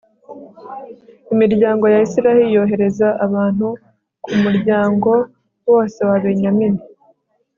[1.33, 3.67] imiryango ya israheli yohereza abantu
[4.23, 5.11] ku muryango
[5.69, 6.81] wose wa benyamini